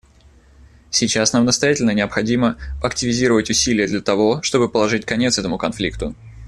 [0.89, 6.15] Сейчас нам настоятельно необходимо активизировать усилия для того, чтобы положить конец этому конфликту.